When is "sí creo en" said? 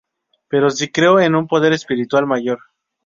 0.71-1.35